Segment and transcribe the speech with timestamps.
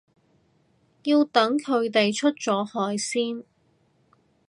[1.03, 3.43] 要等佢哋出咗海先